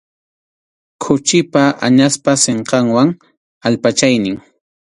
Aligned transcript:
Khuchipa, 1.03 1.63
añaspa 1.87 2.31
sinqanwan 2.43 3.09
allpachaynin. 3.67 4.37